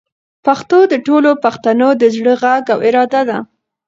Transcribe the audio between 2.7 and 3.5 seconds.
او اراده ده.